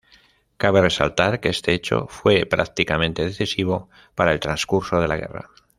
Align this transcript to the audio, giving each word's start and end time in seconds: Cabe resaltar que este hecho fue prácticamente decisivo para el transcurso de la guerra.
Cabe 0.57 0.81
resaltar 0.81 1.39
que 1.41 1.49
este 1.49 1.73
hecho 1.75 2.07
fue 2.07 2.47
prácticamente 2.47 3.23
decisivo 3.23 3.87
para 4.15 4.31
el 4.33 4.39
transcurso 4.39 4.99
de 4.99 5.07
la 5.07 5.17
guerra. 5.17 5.51